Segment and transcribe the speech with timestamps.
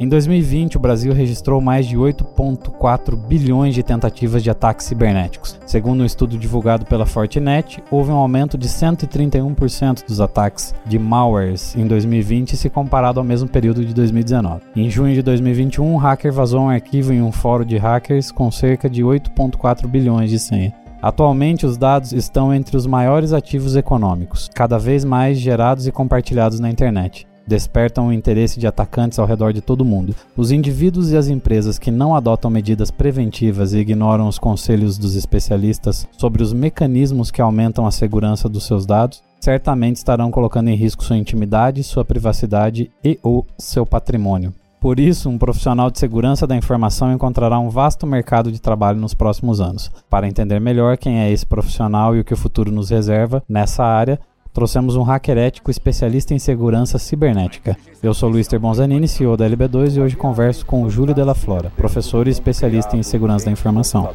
[0.00, 5.60] Em 2020, o Brasil registrou mais de 8,4 bilhões de tentativas de ataques cibernéticos.
[5.66, 11.76] Segundo um estudo divulgado pela Fortinet, houve um aumento de 131% dos ataques de malwares
[11.76, 14.62] em 2020 se comparado ao mesmo período de 2019.
[14.74, 18.50] Em junho de 2021, um hacker vazou um arquivo em um fórum de hackers com
[18.50, 20.74] cerca de 8,4 bilhões de senha.
[21.02, 26.60] Atualmente, os dados estão entre os maiores ativos econômicos, cada vez mais gerados e compartilhados
[26.60, 27.26] na internet.
[27.46, 30.14] Despertam o interesse de atacantes ao redor de todo mundo.
[30.36, 35.16] Os indivíduos e as empresas que não adotam medidas preventivas e ignoram os conselhos dos
[35.16, 40.76] especialistas sobre os mecanismos que aumentam a segurança dos seus dados certamente estarão colocando em
[40.76, 44.54] risco sua intimidade, sua privacidade e ou seu patrimônio.
[44.80, 49.14] Por isso, um profissional de segurança da informação encontrará um vasto mercado de trabalho nos
[49.14, 49.90] próximos anos.
[50.10, 53.84] Para entender melhor quem é esse profissional e o que o futuro nos reserva nessa
[53.84, 54.18] área,
[54.52, 57.76] trouxemos um hacker ético especialista em segurança cibernética.
[58.02, 61.72] Eu sou Luiz Terbonzanini, CEO da LB2 e hoje converso com o Júlio Della Flora,
[61.76, 64.10] professor e especialista em segurança da informação.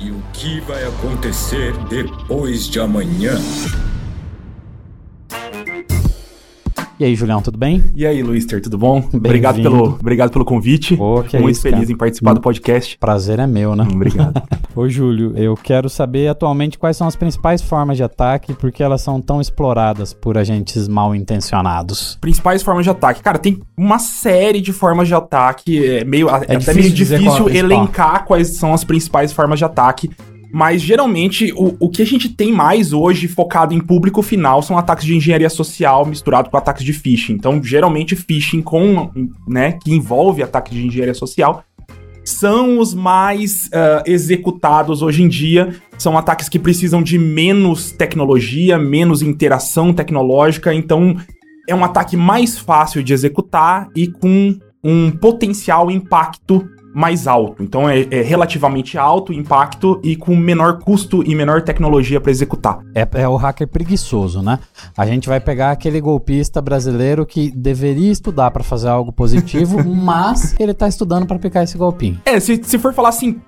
[0.00, 3.36] E o que vai acontecer depois de amanhã?
[7.02, 7.82] E aí, Julião, tudo bem?
[7.96, 9.02] E aí, Luister, tudo bom?
[9.12, 10.96] Obrigado pelo, obrigado pelo convite.
[10.96, 11.92] Muito é isso, feliz cara.
[11.92, 12.96] em participar do podcast.
[12.96, 13.84] Prazer é meu, né?
[13.92, 14.40] Obrigado.
[14.72, 18.70] Ô, Júlio, eu quero saber atualmente quais são as principais formas de ataque e por
[18.70, 22.16] que elas são tão exploradas por agentes mal intencionados.
[22.20, 23.20] Principais formas de ataque.
[23.20, 25.84] Cara, tem uma série de formas de ataque.
[25.84, 29.32] É meio, é até difícil meio dizer qual é difícil elencar quais são as principais
[29.32, 30.08] formas de ataque.
[30.52, 34.76] Mas geralmente o, o que a gente tem mais hoje focado em público final são
[34.76, 37.32] ataques de engenharia social misturado com ataques de phishing.
[37.32, 39.10] Então, geralmente phishing com,
[39.48, 41.64] né, que envolve ataque de engenharia social
[42.24, 45.74] são os mais ah, executados hoje em dia.
[45.98, 50.72] São ataques que precisam de menos tecnologia, menos interação tecnológica.
[50.72, 51.16] Então,
[51.68, 57.62] é um ataque mais fácil de executar e com um potencial impacto mais alto.
[57.62, 62.30] Então, é, é relativamente alto o impacto e com menor custo e menor tecnologia para
[62.30, 62.80] executar.
[62.94, 64.58] É, é o hacker preguiçoso, né?
[64.96, 70.54] A gente vai pegar aquele golpista brasileiro que deveria estudar para fazer algo positivo, mas
[70.58, 72.20] ele tá estudando para aplicar esse golpinho.
[72.24, 73.40] É, se, se for falar assim,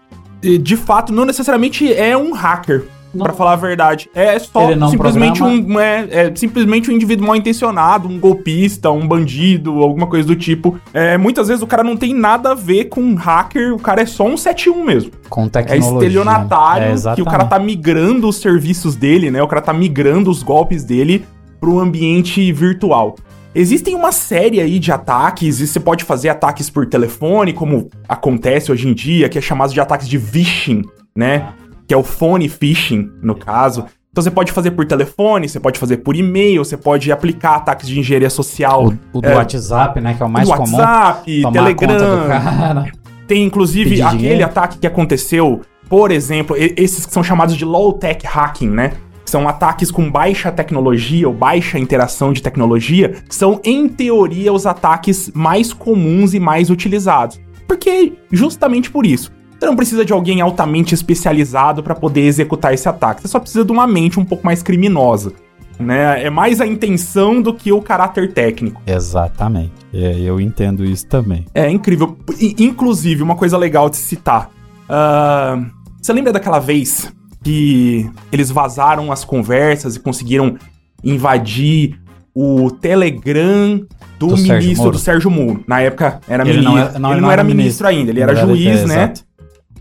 [0.61, 2.85] de fato, não necessariamente é um hacker.
[3.23, 4.09] Pra falar a verdade.
[4.15, 5.75] É só Ele não simplesmente programa.
[5.75, 5.81] um.
[5.81, 10.79] É, é simplesmente um indivíduo mal intencionado, um golpista, um bandido, alguma coisa do tipo.
[10.93, 14.03] É, muitas vezes o cara não tem nada a ver com um hacker, o cara
[14.03, 15.13] é só um 71 mesmo.
[15.29, 16.09] Com É tecnologia.
[16.09, 19.43] estelionatário, É, que o cara tá migrando os serviços dele, né?
[19.43, 21.25] O cara tá migrando os golpes dele
[21.61, 23.15] pro ambiente virtual.
[23.55, 28.73] Existem uma série aí de ataques, e você pode fazer ataques por telefone, como acontece
[28.73, 30.83] hoje em dia, que é chamado de ataques de phishing,
[31.17, 31.51] né?
[31.87, 33.85] Que é o phone phishing, no caso.
[34.11, 37.89] Então você pode fazer por telefone, você pode fazer por e-mail, você pode aplicar ataques
[37.89, 38.87] de engenharia social.
[39.13, 39.35] O, o do É.
[39.35, 40.15] WhatsApp, né?
[40.15, 40.77] Que é o mais comum.
[40.79, 42.93] WhatsApp, Telegram, cara.
[43.27, 44.45] tem inclusive Pedir aquele dinheiro.
[44.45, 48.93] ataque que aconteceu, por exemplo, esses que são chamados de low-tech hacking, né?
[49.25, 55.31] São ataques com baixa tecnologia ou baixa interação de tecnologia, são, em teoria, os ataques
[55.35, 57.41] mais comuns e mais utilizados.
[57.67, 62.89] Porque, justamente por isso, você não precisa de alguém altamente especializado para poder executar esse
[62.89, 63.23] ataque.
[63.23, 65.33] Você só precisa de uma mente um pouco mais criminosa.
[65.79, 66.23] Né?
[66.25, 68.81] É mais a intenção do que o caráter técnico.
[68.87, 69.73] Exatamente.
[69.93, 71.47] É, eu entendo isso também.
[71.53, 72.17] É incrível.
[72.39, 74.51] I- Inclusive, uma coisa legal de citar.
[74.89, 75.59] Ah,
[76.01, 80.57] você lembra daquela vez que eles vazaram as conversas e conseguiram
[81.03, 81.99] invadir
[82.35, 83.85] o Telegram
[84.19, 84.97] do, Do Sérgio ministro Moro.
[84.97, 85.65] do Sérgio Moro?
[85.67, 86.73] Na época era Ele ministro.
[86.73, 88.95] não era- não, ele não era ministro ainda, ele era Não era- juiz, é, né?
[88.95, 89.25] exato.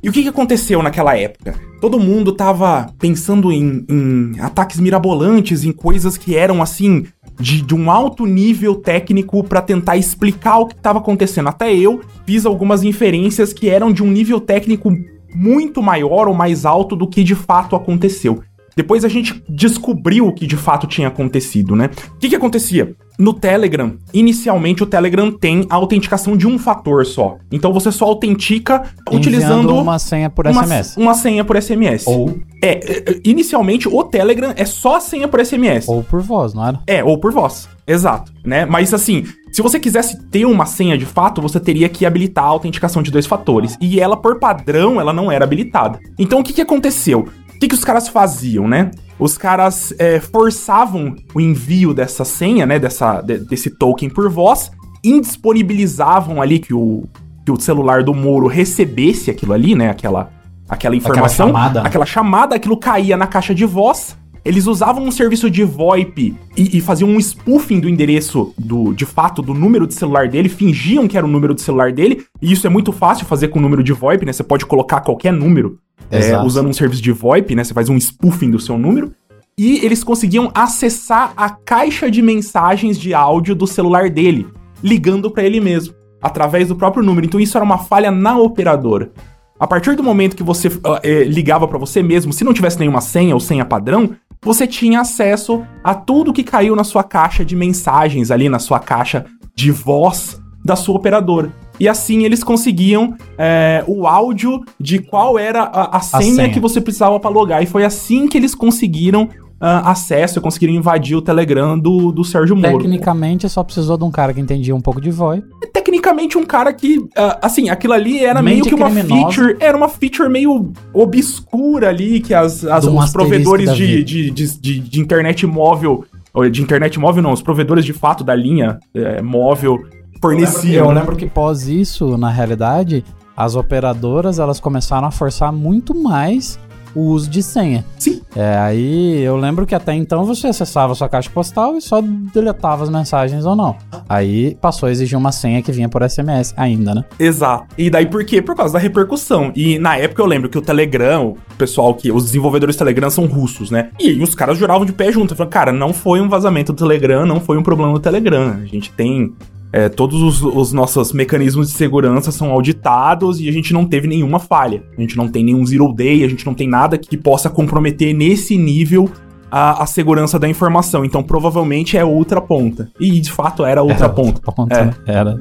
[0.04, 1.56] E o que, aconteceu naquela época?
[1.80, 7.06] Todo mundo tava pensando em, em ataques mirabolantes, em coisas que eram assim,
[7.40, 11.48] de, de um alto nível técnico pra tentar explicar o que tava acontecendo.
[11.48, 14.94] Até eu fiz algumas inferências que eram de um nível técnico
[15.34, 18.44] muito maior ou mais alto do que de fato aconteceu.
[18.76, 21.90] Depois a gente descobriu o que de fato tinha acontecido, né?
[22.16, 22.96] O que, que acontecia?
[23.18, 27.38] No Telegram, inicialmente o Telegram tem a autenticação de um fator só.
[27.52, 30.98] Então você só autentica utilizando Enviando uma senha por uma, SMS.
[30.98, 32.08] uma senha por SMS.
[32.08, 35.88] Ou, É, é, inicialmente o Telegram é só a senha por SMS.
[35.88, 36.80] ou por voz, não era?
[36.88, 37.70] É, ou por voz.
[37.86, 38.66] Exato, né?
[38.66, 42.48] Mas assim, se você quisesse ter uma senha de fato, você teria que habilitar a
[42.48, 43.78] autenticação de dois fatores.
[43.80, 46.00] E ela, por padrão, ela não era habilitada.
[46.18, 47.28] Então o que, que aconteceu?
[47.64, 48.92] O que, que os caras faziam, né?
[49.18, 52.78] Os caras é, forçavam o envio dessa senha, né?
[52.78, 54.70] Dessa, de- desse token por voz,
[55.02, 57.06] indisponibilizavam ali que o,
[57.46, 59.90] que o celular do Moro recebesse aquilo ali, né?
[59.90, 60.30] Aquela,
[60.68, 61.48] aquela informação.
[61.48, 61.88] chamada, né?
[61.88, 66.78] Aquela chamada, aquilo caía na caixa de voz eles usavam um serviço de VoIP e,
[66.78, 71.08] e faziam um spoofing do endereço do, de fato, do número de celular dele, fingiam
[71.08, 73.62] que era o número de celular dele, e isso é muito fácil fazer com o
[73.62, 74.34] número de VoIP, né?
[74.34, 75.80] Você pode colocar qualquer número
[76.12, 77.64] é, usando um serviço de VoIP, né?
[77.64, 79.14] Você faz um spoofing do seu número.
[79.58, 84.48] E eles conseguiam acessar a caixa de mensagens de áudio do celular dele,
[84.84, 87.28] ligando para ele mesmo, através do próprio número.
[87.28, 89.12] Então isso era uma falha na operadora.
[89.60, 92.80] A partir do momento que você uh, eh, ligava para você mesmo, se não tivesse
[92.80, 97.46] nenhuma senha ou senha padrão, você tinha acesso a tudo que caiu na sua caixa
[97.46, 99.26] de mensagens ali, na sua caixa
[99.56, 101.52] de voz da sua operadora.
[101.80, 106.50] E assim eles conseguiam é, o áudio de qual era a, a, senha, a senha,
[106.50, 107.64] que você precisava para logar.
[107.64, 109.24] E foi assim que eles conseguiram
[109.64, 112.78] uh, acesso e conseguiram invadir o Telegram do, do Sérgio Moro.
[112.78, 115.42] Tecnicamente, só precisou de um cara que entendia um pouco de voz.
[115.72, 117.10] Tecnicamente, um cara que, uh,
[117.42, 119.32] assim, aquilo ali era Mente meio que uma criminosa.
[119.32, 124.60] feature, era uma feature meio obscura ali, que as, as os provedores de, de, de,
[124.60, 126.04] de, de internet móvel,
[126.52, 129.80] de internet móvel não, os provedores de fato da linha é, móvel
[130.24, 130.64] forneciam.
[130.64, 133.04] Eu lembro, eu lembro que pós isso, na realidade,
[133.36, 136.58] as operadoras elas começaram a forçar muito mais
[136.96, 137.84] o uso de senha.
[137.98, 138.22] Sim.
[138.36, 142.84] É, aí eu lembro que até então você acessava sua caixa postal e só deletava
[142.84, 143.76] as mensagens ou não.
[144.08, 147.06] Aí passou a exigir uma senha que vinha por SMS ainda, né?
[147.20, 147.66] Exato.
[147.78, 148.42] E daí por quê?
[148.42, 149.52] Por causa da repercussão.
[149.56, 152.12] E na época eu lembro que o Telegram, o pessoal que.
[152.12, 153.90] Os desenvolvedores do Telegram são russos, né?
[154.00, 155.36] E os caras juravam de pé junto.
[155.36, 158.56] Falando, cara, não foi um vazamento do Telegram, não foi um problema do Telegram.
[158.62, 159.34] A gente tem
[159.74, 164.08] é, todos os, os, nossos mecanismos de segurança são auditados e a gente não teve
[164.08, 164.84] nenhuma falha.
[164.96, 168.14] A gente não tem nenhum zero day, a gente não tem nada que possa comprometer
[168.14, 169.10] nesse nível
[169.50, 171.04] a, a segurança da informação.
[171.04, 172.92] Então provavelmente é outra ponta.
[173.00, 174.36] E de fato era outra era ponta.
[174.36, 175.12] Outra ponta é.
[175.12, 175.40] Era.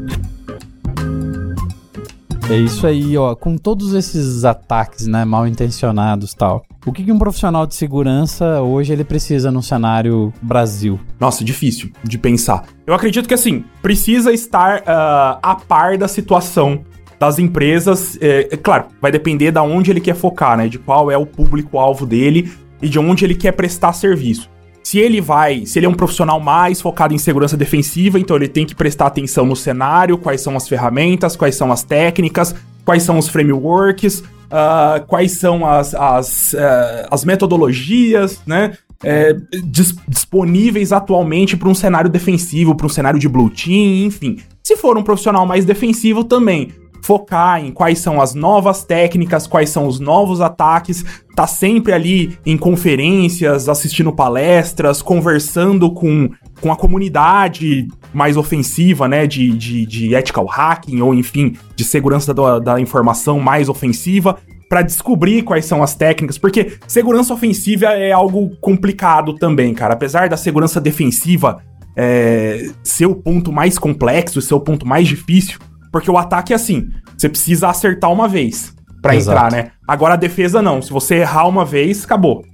[2.51, 3.35] É isso aí, ó.
[3.35, 6.65] Com todos esses ataques, né, mal intencionados, tal.
[6.85, 10.99] O que, que um profissional de segurança hoje ele precisa no cenário Brasil?
[11.21, 12.65] Nossa, difícil de pensar.
[12.87, 16.85] Eu acredito que assim precisa estar uh, a par da situação
[17.19, 18.19] das empresas.
[18.21, 20.69] É, é, claro, vai depender da onde ele quer focar, né?
[20.69, 22.53] De qual é o público-alvo dele
[22.83, 24.51] e de onde ele quer prestar serviço.
[24.83, 28.49] Se ele vai, se ele é um profissional mais focado em segurança defensiva, então ele
[28.49, 33.03] tem que prestar atenção no cenário, quais são as ferramentas, quais são as técnicas, quais
[33.03, 38.77] são os frameworks, uh, quais são as, as, uh, as metodologias, né?
[39.05, 39.35] É,
[39.65, 44.39] dis disponíveis atualmente para um cenário defensivo, para um cenário de blue team, enfim.
[44.63, 46.69] Se for um profissional mais defensivo também,
[47.03, 51.05] focar em quais são as novas técnicas, quais são os novos ataques,
[51.35, 59.27] tá sempre ali em conferências, assistindo palestras, conversando com, com a comunidade mais ofensiva, né,
[59.27, 64.39] de, de, de ethical hacking, ou enfim, de segurança da, da informação mais ofensiva,
[64.69, 69.93] para descobrir quais são as técnicas, porque segurança ofensiva é algo complicado também, cara.
[69.93, 71.63] Apesar da segurança defensiva
[71.95, 75.59] é, ser o ponto mais complexo, ser o ponto mais difícil,
[75.93, 79.73] porque o ataque é assim, você precisa acertar uma vez para entrar, né?
[79.87, 82.45] Agora a defesa não, se você errar uma vez, acabou.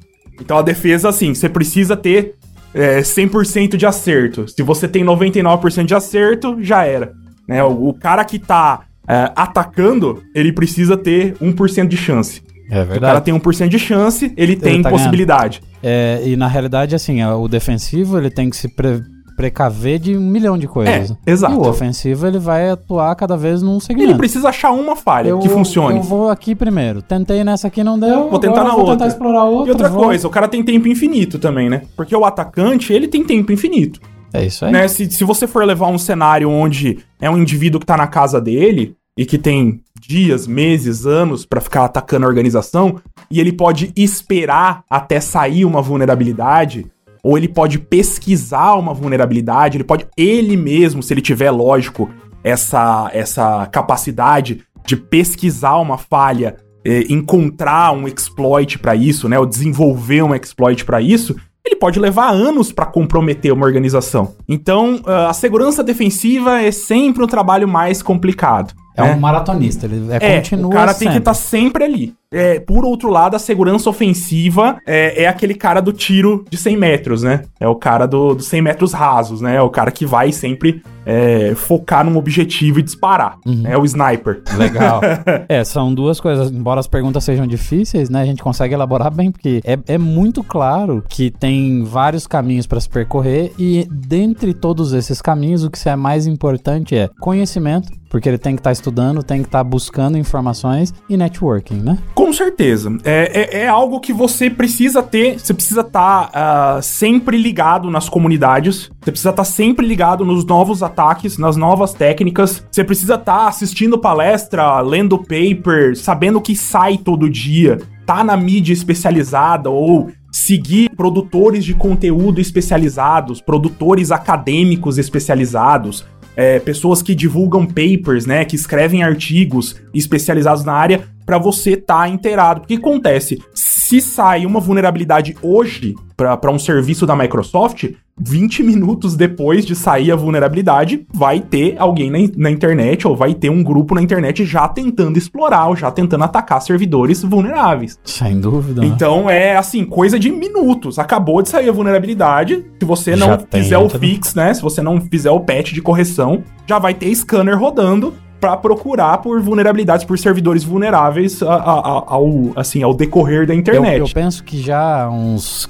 [0.40, 2.34] Então a defesa, assim, você precisa ter
[2.74, 4.48] é, 100% de acerto.
[4.48, 7.12] Se você tem 99% de acerto, já era.
[7.46, 7.62] Né?
[7.62, 12.42] O, o cara que tá é, atacando, ele precisa ter 1% de chance.
[12.70, 12.98] É verdade.
[12.98, 15.62] O cara tem 1% de chance, ele, ele tem tá possibilidade.
[15.82, 19.02] É, e na realidade, assim, o defensivo ele tem que se pre
[19.38, 21.12] precaver de um milhão de coisas.
[21.24, 21.54] É, exato.
[21.54, 24.10] E o ofensivo, ele vai atuar cada vez num segmento.
[24.10, 25.98] Ele precisa achar uma falha eu, que funcione.
[25.98, 27.00] Eu vou aqui primeiro.
[27.00, 28.28] Tentei nessa aqui, não deu.
[28.28, 28.96] Vou tentar na vou outra.
[28.96, 29.68] tentar explorar outra.
[29.68, 30.02] E outra vou...
[30.02, 31.82] coisa, o cara tem tempo infinito também, né?
[31.96, 34.00] Porque o atacante, ele tem tempo infinito.
[34.32, 34.72] É isso aí.
[34.72, 34.88] Né?
[34.88, 38.40] Se, se você for levar um cenário onde é um indivíduo que tá na casa
[38.40, 43.92] dele e que tem dias, meses, anos para ficar atacando a organização, e ele pode
[43.96, 46.86] esperar até sair uma vulnerabilidade,
[47.22, 52.10] ou ele pode pesquisar uma vulnerabilidade, ele pode ele mesmo, se ele tiver, lógico,
[52.42, 59.46] essa, essa capacidade de pesquisar uma falha, é, encontrar um exploit para isso, né, ou
[59.46, 64.34] desenvolver um exploit para isso, ele pode levar anos para comprometer uma organização.
[64.48, 68.72] Então, a segurança defensiva é sempre um trabalho mais complicado.
[68.98, 71.04] É, um maratonista, ele é, é continua O cara sempre.
[71.04, 72.14] tem que estar tá sempre ali.
[72.30, 76.76] É, por outro lado, a segurança ofensiva é, é, aquele cara do tiro de 100
[76.76, 77.44] metros, né?
[77.58, 79.56] É o cara dos do 100 metros rasos, né?
[79.56, 83.38] É o cara que vai sempre é, focar num objetivo e disparar.
[83.46, 83.62] Uhum.
[83.64, 84.42] É o sniper.
[84.58, 85.00] Legal.
[85.48, 86.50] é, são duas coisas.
[86.50, 88.20] Embora as perguntas sejam difíceis, né?
[88.20, 92.78] A gente consegue elaborar bem, porque é, é muito claro que tem vários caminhos para
[92.78, 98.28] se percorrer e dentre todos esses caminhos, o que é mais importante é conhecimento, porque
[98.28, 98.87] ele tem que estar tá estudando
[99.22, 101.98] tem que estar tá buscando informações e networking, né?
[102.14, 102.96] Com certeza.
[103.04, 107.90] É, é, é algo que você precisa ter, você precisa estar tá, uh, sempre ligado
[107.90, 112.84] nas comunidades, você precisa estar tá sempre ligado nos novos ataques, nas novas técnicas, você
[112.84, 118.36] precisa estar tá assistindo palestra, lendo paper, sabendo o que sai todo dia, tá na
[118.36, 126.04] mídia especializada ou seguir produtores de conteúdo especializados, produtores acadêmicos especializados,
[126.38, 132.02] é, pessoas que divulgam papers, né, que escrevem artigos especializados na área, para você estar
[132.02, 132.60] tá inteirado.
[132.60, 137.90] Porque acontece, se sai uma vulnerabilidade hoje para um serviço da Microsoft,
[138.20, 143.34] 20 minutos depois de sair a vulnerabilidade, vai ter alguém na, na, internet ou vai
[143.34, 147.98] ter um grupo na internet já tentando explorar ou já tentando atacar servidores vulneráveis.
[148.04, 148.80] Sem dúvida.
[148.80, 148.86] Né?
[148.86, 150.98] Então é assim, coisa de minutos.
[150.98, 152.64] Acabou de sair a vulnerabilidade.
[152.80, 154.52] Se você não já fizer o fix, né?
[154.54, 159.18] Se você não fizer o patch de correção, já vai ter scanner rodando para procurar
[159.18, 163.98] por vulnerabilidades, por servidores vulneráveis a, a, a, ao, assim, ao decorrer da internet.
[163.98, 165.68] Eu, eu penso que já uns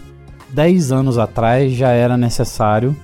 [0.50, 2.96] 10 anos atrás já era necessário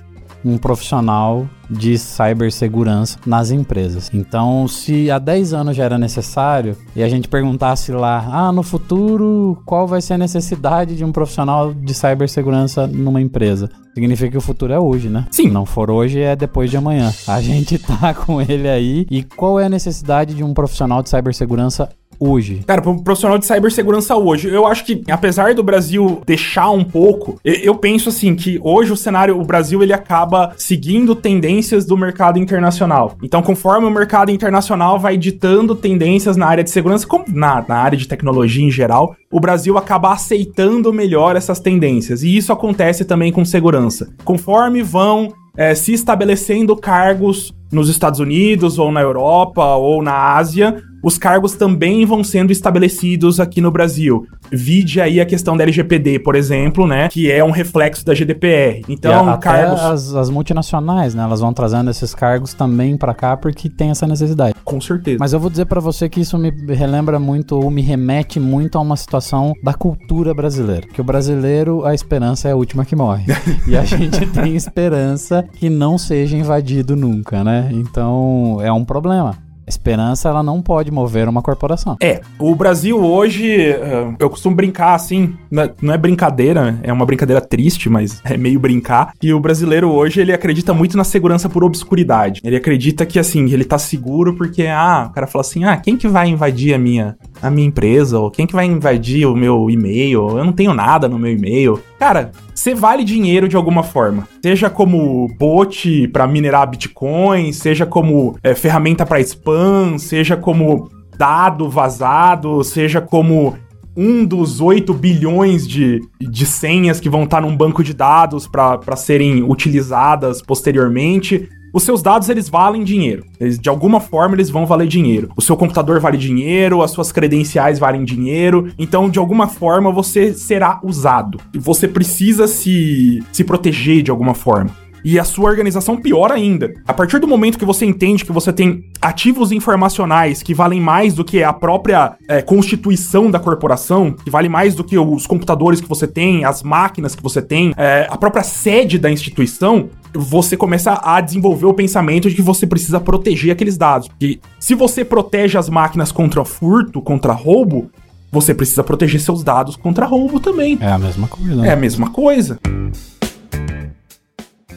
[0.45, 4.11] um profissional de cibersegurança nas empresas.
[4.13, 8.61] Então, se há 10 anos já era necessário e a gente perguntasse lá, ah, no
[8.61, 13.71] futuro, qual vai ser a necessidade de um profissional de cibersegurança numa empresa?
[13.95, 15.25] Significa que o futuro é hoje, né?
[15.31, 15.43] Sim.
[15.43, 17.11] Se não for hoje, é depois de amanhã.
[17.27, 19.07] A gente tá com ele aí.
[19.09, 22.61] E qual é a necessidade de um profissional de cibersegurança hoje?
[22.65, 26.83] Cara, para um profissional de cibersegurança hoje, eu acho que, apesar do Brasil deixar um
[26.83, 31.97] pouco, eu penso assim que hoje o cenário, o Brasil, ele acaba seguindo tendências do
[31.97, 33.17] mercado internacional.
[33.21, 37.75] Então, conforme o mercado internacional vai ditando tendências na área de segurança, como na, na
[37.75, 42.23] área de tecnologia em geral, o Brasil acaba aceitando melhor essas tendências.
[42.23, 44.09] E isso acontece também com segurança.
[44.23, 50.81] Conforme vão é, se estabelecendo cargos nos Estados Unidos, ou na Europa, ou na Ásia,
[51.05, 54.25] os cargos também vão sendo estabelecidos aqui no Brasil.
[54.51, 57.09] Vide aí a questão da LGPD, por exemplo, né?
[57.09, 58.81] Que é um reflexo da GDPR.
[58.89, 59.81] Então, até cargos.
[59.81, 61.21] As, as, multinacionais, né?
[61.21, 64.55] Elas vão trazendo esses cargos também para cá porque tem essa necessidade.
[64.63, 65.17] Com certeza.
[65.19, 68.75] Mas eu vou dizer para você que isso me relembra muito ou me remete muito
[68.79, 70.87] a uma situação da cultura brasileira.
[70.87, 73.25] Que o brasileiro, a esperança é a última que morre.
[73.67, 77.69] e a gente tem esperança que não seja invadido nunca, né?
[77.71, 81.97] Então é um problema esperança ela não pode mover uma corporação.
[82.01, 87.05] É, o Brasil hoje, eh, eu costumo brincar assim, é, não é brincadeira, é uma
[87.05, 91.49] brincadeira triste, mas é meio brincar, que o brasileiro hoje ele acredita muito na segurança
[91.49, 92.41] por obscuridade.
[92.43, 95.97] Ele acredita que assim, ele tá seguro porque ah, o cara fala assim: "Ah, quem
[95.97, 99.69] que vai invadir a minha a minha empresa, ou quem que vai invadir o meu
[99.69, 101.79] e-mail, eu não tenho nada no meu e-mail.
[101.99, 104.27] Cara, você vale dinheiro de alguma forma.
[104.41, 111.69] Seja como bot para minerar Bitcoin, seja como é, ferramenta para spam, seja como dado
[111.69, 113.55] vazado, seja como
[113.95, 118.95] um dos 8 bilhões de, de senhas que vão estar num banco de dados para
[118.97, 123.25] serem utilizadas posteriormente os seus dados eles valem dinheiro.
[123.37, 125.29] Eles, de alguma forma eles vão valer dinheiro.
[125.35, 128.71] O seu computador vale dinheiro, as suas credenciais valem dinheiro.
[128.79, 131.37] Então, de alguma forma você será usado.
[131.53, 134.71] Você precisa se se proteger de alguma forma
[135.05, 136.73] e a sua organização pior ainda.
[136.87, 141.13] A partir do momento que você entende que você tem ativos informacionais que valem mais
[141.13, 145.79] do que a própria é, constituição da corporação, que vale mais do que os computadores
[145.79, 150.55] que você tem, as máquinas que você tem, é, a própria sede da instituição, você
[150.55, 154.09] começa a desenvolver o pensamento de que você precisa proteger aqueles dados.
[154.19, 157.89] E se você protege as máquinas contra furto, contra roubo,
[158.31, 160.77] você precisa proteger seus dados contra roubo também.
[160.81, 161.55] É a mesma coisa.
[161.55, 161.67] Né?
[161.67, 162.59] É a mesma coisa.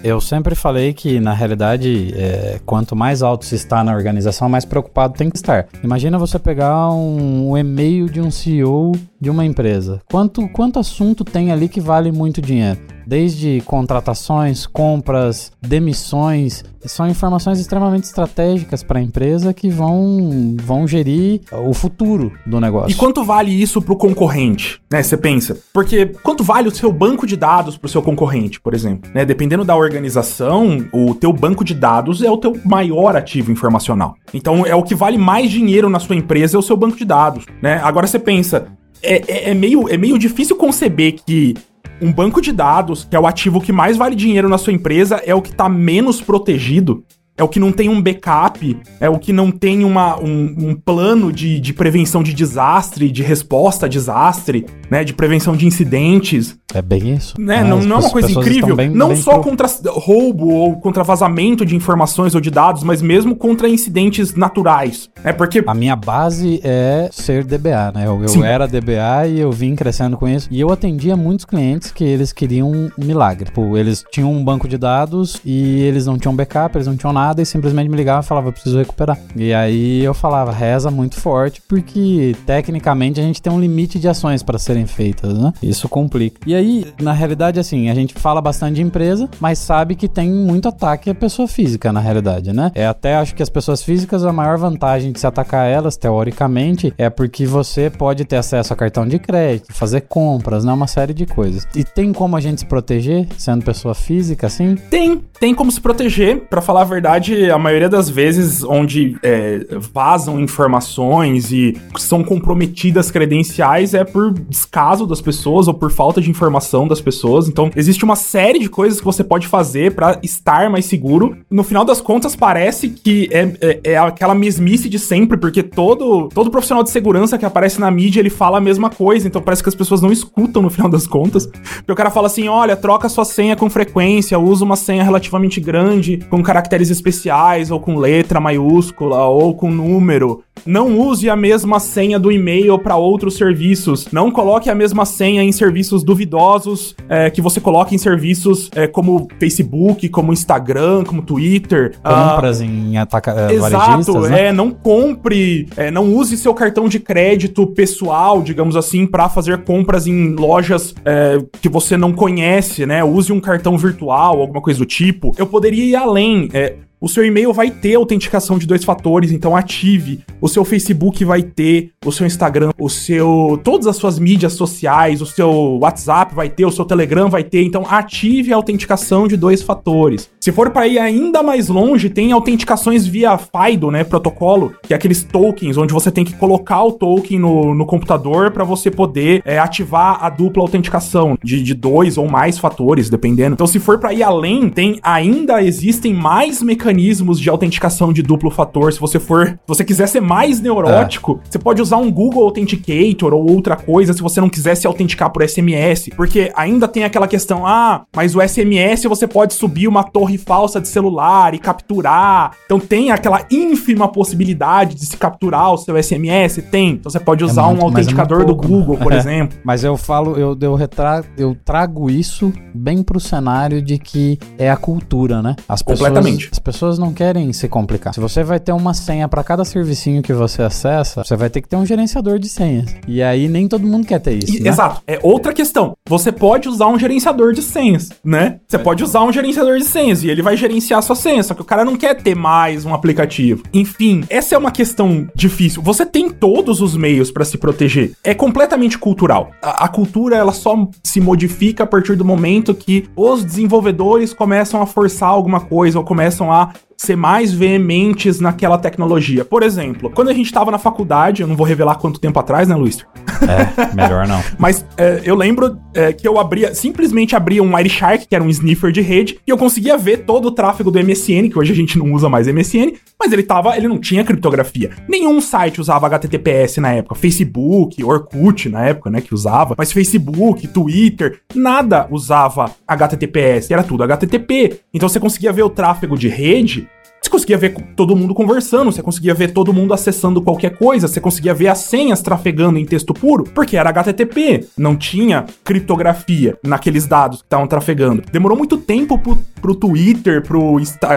[0.02, 4.64] Eu sempre falei que, na realidade, é, quanto mais alto se está na organização, mais
[4.64, 5.66] preocupado tem que estar.
[5.82, 10.00] Imagina você pegar um, um e-mail de um CEO de uma empresa.
[10.10, 12.78] Quanto, quanto assunto tem ali que vale muito dinheiro?
[13.08, 21.40] desde contratações, compras, demissões, são informações extremamente estratégicas para a empresa que vão, vão gerir
[21.66, 22.90] o futuro do negócio.
[22.90, 24.80] E quanto vale isso para o concorrente?
[24.90, 25.56] Né, você pensa?
[25.72, 29.10] Porque quanto vale o seu banco de dados para o seu concorrente, por exemplo?
[29.14, 34.16] Né, dependendo da organização, o teu banco de dados é o teu maior ativo informacional.
[34.34, 37.06] Então é o que vale mais dinheiro na sua empresa é o seu banco de
[37.06, 37.46] dados.
[37.62, 37.80] Né?
[37.82, 38.66] Agora você pensa,
[39.02, 41.54] é, é, é, meio, é meio difícil conceber que
[42.00, 45.16] um banco de dados, que é o ativo que mais vale dinheiro na sua empresa,
[45.24, 47.04] é o que está menos protegido
[47.38, 50.74] é o que não tem um backup, é o que não tem uma, um, um
[50.74, 55.04] plano de, de prevenção de desastre, de resposta a desastre, né?
[55.04, 56.58] De prevenção de incidentes.
[56.74, 57.40] É bem isso.
[57.40, 57.62] Né?
[57.62, 58.74] não, não é uma coisa incrível.
[58.74, 59.50] Bem, não bem só pro...
[59.50, 65.08] contra roubo ou contra vazamento de informações ou de dados, mas mesmo contra incidentes naturais.
[65.22, 65.62] É porque.
[65.64, 68.06] A minha base é ser DBA, né?
[68.06, 70.48] Eu, eu era DBA e eu vim crescendo com isso.
[70.50, 73.44] E eu atendia muitos clientes que eles queriam um milagre.
[73.44, 77.12] Tipo, eles tinham um banco de dados e eles não tinham backup, eles não tinham
[77.12, 79.18] nada e simplesmente me ligavam e falavam, eu preciso recuperar.
[79.36, 84.08] E aí eu falava, reza muito forte, porque tecnicamente a gente tem um limite de
[84.08, 85.52] ações para serem feitas, né?
[85.62, 86.40] Isso complica.
[86.46, 90.30] E aí, na realidade, assim, a gente fala bastante de empresa, mas sabe que tem
[90.30, 92.70] muito ataque à pessoa física, na realidade, né?
[92.74, 96.92] É até acho que as pessoas físicas, a maior vantagem de se atacar elas, teoricamente,
[96.96, 100.72] é porque você pode ter acesso a cartão de crédito, fazer compras, né?
[100.72, 101.66] Uma série de coisas.
[101.74, 104.76] E tem como a gente se proteger sendo pessoa física, assim?
[104.76, 106.42] Tem, tem como se proteger.
[106.48, 107.17] Para falar a verdade,
[107.52, 115.06] a maioria das vezes onde é, vazam informações e são comprometidas credenciais é por descaso
[115.06, 117.48] das pessoas ou por falta de informação das pessoas.
[117.48, 121.36] Então, existe uma série de coisas que você pode fazer para estar mais seguro.
[121.50, 126.28] No final das contas, parece que é, é, é, aquela mesmice de sempre, porque todo,
[126.32, 129.26] todo profissional de segurança que aparece na mídia, ele fala a mesma coisa.
[129.26, 131.46] Então, parece que as pessoas não escutam no final das contas.
[131.46, 135.60] Porque o cara fala assim, olha, troca sua senha com frequência, usa uma senha relativamente
[135.60, 140.42] grande, com caracteres especiais, ou com letra maiúscula, ou com número.
[140.64, 144.08] Não use a mesma senha do e-mail para outros serviços.
[144.12, 148.86] Não coloque a mesma senha em serviços duvidosos é, que você coloca em serviços é,
[148.86, 151.94] como Facebook, como Instagram, como Twitter.
[152.02, 154.46] Compras ah, em ataca é, Exato, né?
[154.46, 154.52] é.
[154.52, 160.06] Não compre, é, não use seu cartão de crédito pessoal, digamos assim, para fazer compras
[160.06, 163.02] em lojas é, que você não conhece, né?
[163.04, 165.32] Use um cartão virtual, alguma coisa do tipo.
[165.36, 166.48] Eu poderia ir além.
[166.52, 170.24] É, o seu e-mail vai ter autenticação de dois fatores, então ative.
[170.40, 175.20] O seu Facebook vai ter, o seu Instagram, o seu todas as suas mídias sociais,
[175.20, 179.36] o seu WhatsApp vai ter, o seu Telegram vai ter, então ative a autenticação de
[179.36, 180.30] dois fatores.
[180.40, 184.96] Se for para ir ainda mais longe, tem autenticações via FIDO, né, protocolo, que é
[184.96, 189.42] aqueles tokens onde você tem que colocar o token no, no computador para você poder
[189.44, 193.54] é, ativar a dupla autenticação de, de dois ou mais fatores, dependendo.
[193.54, 198.50] Então, se for para ir além, tem ainda existem mais mecanismos de autenticação de duplo
[198.50, 198.92] fator.
[198.92, 201.50] Se você for, se você quiser ser mais neurótico, é.
[201.50, 205.30] você pode usar um Google Authenticator ou outra coisa se você não quiser se autenticar
[205.30, 210.02] por SMS, porque ainda tem aquela questão, ah, mas o SMS você pode subir uma
[210.02, 212.52] torre falsa de celular e capturar.
[212.64, 216.90] Então tem aquela ínfima possibilidade de se capturar o seu SMS, tem.
[216.90, 219.02] Então você pode é usar é muito, um autenticador é pouco, do Google, né?
[219.02, 219.58] por exemplo.
[219.64, 224.70] Mas eu falo, eu, eu, retra, eu trago isso bem pro cenário de que é
[224.70, 225.54] a cultura, né?
[225.68, 226.48] As Completamente.
[226.52, 228.14] as pessoas pessoas não querem se complicar.
[228.14, 231.62] Se você vai ter uma senha para cada servicinho que você acessa, você vai ter
[231.62, 232.94] que ter um gerenciador de senhas.
[233.06, 234.58] E aí nem todo mundo quer ter isso.
[234.58, 234.68] E, né?
[234.68, 235.00] Exato.
[235.06, 235.96] É outra questão.
[236.06, 238.60] Você pode usar um gerenciador de senhas, né?
[238.68, 238.78] Você é.
[238.78, 241.64] pode usar um gerenciador de senhas e ele vai gerenciar sua senha, só que o
[241.64, 243.62] cara não quer ter mais um aplicativo.
[243.72, 245.80] Enfim, essa é uma questão difícil.
[245.80, 248.12] Você tem todos os meios para se proteger.
[248.22, 249.50] É completamente cultural.
[249.62, 254.82] A, a cultura ela só se modifica a partir do momento que os desenvolvedores começam
[254.82, 259.44] a forçar alguma coisa ou começam a ser mais veementes naquela tecnologia.
[259.44, 262.66] Por exemplo, quando a gente estava na faculdade, eu não vou revelar quanto tempo atrás,
[262.66, 263.06] né, Luiz?
[263.42, 264.42] É, melhor não.
[264.58, 268.48] Mas é, eu lembro é, que eu abria, simplesmente abria um Wireshark, que era um
[268.48, 271.76] sniffer de rede, e eu conseguia ver todo o tráfego do MSN, que hoje a
[271.76, 274.90] gente não usa mais MSN, mas ele tava, ele não tinha criptografia.
[275.08, 277.14] Nenhum site usava HTTPS na época.
[277.14, 284.04] Facebook, Orkut na época, né, que usava, mas Facebook, Twitter, nada usava HTTPS, era tudo
[284.04, 284.80] HTTP.
[284.92, 286.88] Então você conseguia ver o tráfego de rede
[287.28, 291.20] você conseguia ver todo mundo conversando, você conseguia ver todo mundo acessando qualquer coisa, você
[291.20, 297.06] conseguia ver as senhas trafegando em texto puro, porque era HTTP, não tinha criptografia naqueles
[297.06, 298.22] dados que estavam trafegando.
[298.32, 300.76] Demorou muito tempo pro, pro Twitter, pro,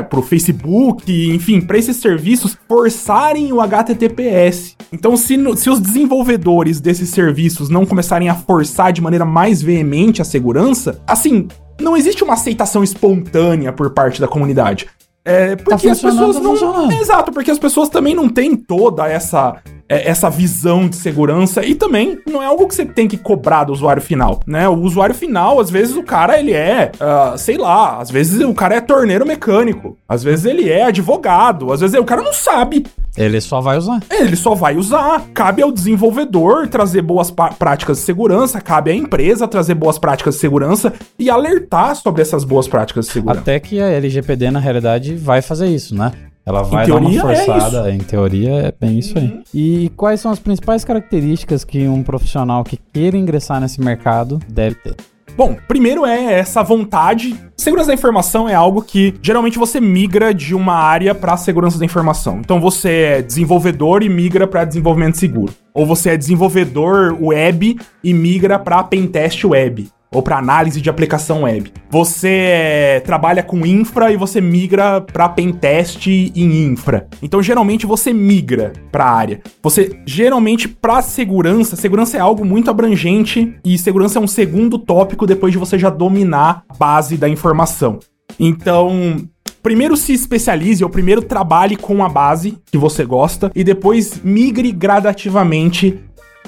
[0.09, 4.75] pro Facebook, enfim, para esses serviços forçarem o HTTPS.
[4.91, 10.21] Então, se, se os desenvolvedores desses serviços não começarem a forçar de maneira mais veemente
[10.21, 11.47] a segurança, assim,
[11.79, 14.87] não existe uma aceitação espontânea por parte da comunidade.
[15.23, 16.91] É, porque tá as pessoas tá não.
[16.91, 21.75] Exato, porque as pessoas também não têm toda essa é, essa visão de segurança e
[21.75, 24.67] também não é algo que você tem que cobrar do usuário final, né?
[24.69, 28.53] O usuário final, às vezes o cara ele é, uh, sei lá, às vezes o
[28.53, 32.85] cara é torneiro mecânico, às vezes ele é advogado, às vezes o cara não sabe
[33.17, 34.01] Ele só vai usar.
[34.09, 35.25] Ele só vai usar.
[35.33, 40.41] Cabe ao desenvolvedor trazer boas práticas de segurança, cabe à empresa trazer boas práticas de
[40.41, 43.41] segurança e alertar sobre essas boas práticas de segurança.
[43.41, 46.11] Até que a LGPD, na realidade, vai fazer isso, né?
[46.45, 49.25] Ela vai dar uma é forçada, é em teoria é bem isso aí.
[49.25, 49.43] Uhum.
[49.53, 54.75] E quais são as principais características que um profissional que queira ingressar nesse mercado deve
[54.75, 54.95] ter?
[55.35, 57.35] Bom, primeiro é essa vontade.
[57.57, 61.85] Segurança da informação é algo que geralmente você migra de uma área para segurança da
[61.85, 62.39] informação.
[62.39, 65.53] Então você é desenvolvedor e migra para desenvolvimento seguro.
[65.73, 71.43] Ou você é desenvolvedor web e migra para pentest web ou para análise de aplicação
[71.43, 71.71] web.
[71.89, 77.07] Você é, trabalha com infra e você migra para pentest em infra.
[77.21, 79.41] Então geralmente você migra para a área.
[79.63, 85.25] Você geralmente para segurança, segurança é algo muito abrangente e segurança é um segundo tópico
[85.25, 87.99] depois de você já dominar a base da informação.
[88.39, 89.17] Então,
[89.61, 94.71] primeiro se especialize, ou primeiro trabalhe com a base que você gosta e depois migre
[94.71, 95.99] gradativamente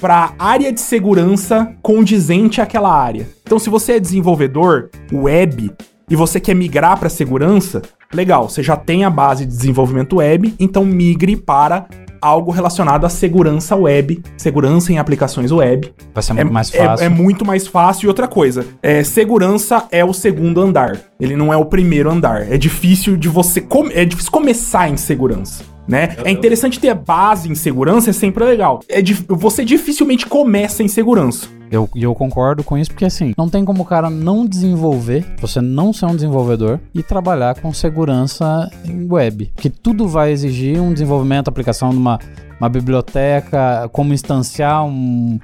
[0.03, 3.25] para área de segurança condizente àquela área.
[3.41, 5.71] Então, se você é desenvolvedor web
[6.09, 7.81] e você quer migrar para segurança,
[8.13, 11.85] legal, você já tem a base de desenvolvimento web, então migre para
[12.21, 15.93] algo relacionado à segurança web, segurança em aplicações web.
[16.13, 17.03] Vai ser muito é, mais fácil.
[17.03, 18.05] É, é, muito mais fácil.
[18.05, 20.99] E outra coisa, é, segurança é o segundo andar.
[21.17, 22.51] Ele não é o primeiro andar.
[22.51, 23.65] É difícil de você.
[23.93, 26.15] é difícil começar em segurança né?
[26.23, 28.81] É interessante ter base em segurança, é sempre legal.
[28.89, 31.47] É você dificilmente começa em segurança.
[31.71, 35.25] Eu, e eu concordo com isso, porque assim, não tem como o cara não desenvolver,
[35.41, 39.51] você não ser um desenvolvedor e trabalhar com segurança em web.
[39.55, 42.19] Que tudo vai exigir um desenvolvimento, aplicação de uma,
[42.59, 45.39] uma biblioteca, como instanciar um,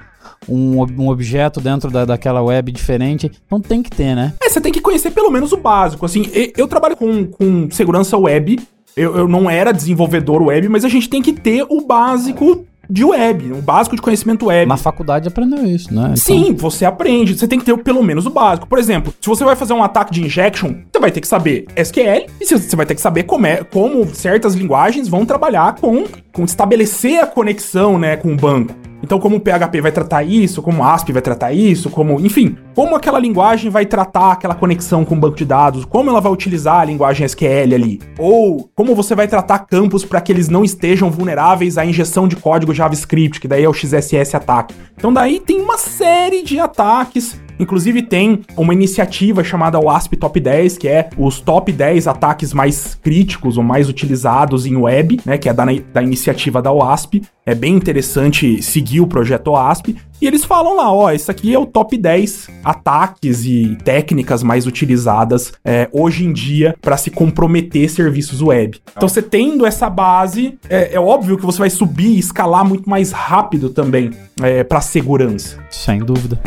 [0.48, 3.30] um, um, objeto dentro da, daquela web diferente.
[3.44, 4.32] Então tem que ter, né?
[4.40, 6.06] É, você tem que conhecer pelo menos o básico.
[6.06, 8.56] Assim, eu trabalho com, com segurança web
[8.96, 13.04] eu, eu não era desenvolvedor web, mas a gente tem que ter o básico de
[13.04, 14.68] web, o básico de conhecimento web.
[14.68, 16.02] Na faculdade aprendeu isso, né?
[16.02, 16.16] Então...
[16.16, 17.38] Sim, você aprende.
[17.38, 18.66] Você tem que ter pelo menos o básico.
[18.66, 21.66] Por exemplo, se você vai fazer um ataque de injection, você vai ter que saber
[21.76, 26.04] SQL e você vai ter que saber como, é, como certas linguagens vão trabalhar com,
[26.32, 28.74] com estabelecer a conexão, né, com o banco.
[29.02, 32.56] Então, como o PHP vai tratar isso, como o ASP vai tratar isso, como, enfim,
[32.74, 36.30] como aquela linguagem vai tratar aquela conexão com o banco de dados, como ela vai
[36.30, 40.62] utilizar a linguagem SQL ali, ou como você vai tratar campos para que eles não
[40.62, 44.74] estejam vulneráveis à injeção de código JavaScript, que daí é o XSS ataque.
[44.96, 50.78] Então, daí tem uma série de ataques Inclusive tem uma iniciativa chamada WASP Top 10,
[50.78, 55.46] que é os top 10 ataques mais críticos ou mais utilizados em web, né, que
[55.46, 57.22] é da, da iniciativa da WASP.
[57.44, 59.96] É bem interessante seguir o projeto WASP.
[60.22, 64.66] E eles falam lá, ó, isso aqui é o top 10 ataques e técnicas mais
[64.66, 68.80] utilizadas é, hoje em dia para se comprometer serviços web.
[68.96, 72.88] Então, você tendo essa base, é, é, óbvio que você vai subir e escalar muito
[72.88, 74.10] mais rápido também
[74.42, 75.58] é, para segurança.
[75.70, 76.40] Sem dúvida.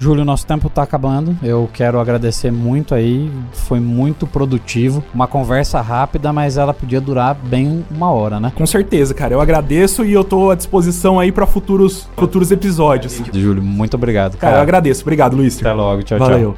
[0.00, 1.36] Júlio, nosso tempo está acabando.
[1.42, 3.30] Eu quero agradecer muito aí.
[3.52, 5.02] Foi muito produtivo.
[5.12, 8.52] Uma conversa rápida, mas ela podia durar bem uma hora, né?
[8.54, 9.34] Com certeza, cara.
[9.34, 13.20] Eu agradeço e eu tô à disposição aí para futuros, futuros episódios.
[13.32, 14.36] Júlio, muito obrigado.
[14.36, 15.02] Cara, cara eu agradeço.
[15.02, 15.58] Obrigado, Luiz.
[15.58, 16.02] Até logo.
[16.04, 16.56] Tchau, Valeu.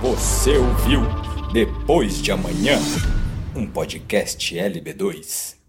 [0.00, 0.12] tchau.
[0.12, 1.02] Você ouviu
[1.52, 2.78] Depois de Amanhã,
[3.56, 5.63] um podcast LB2.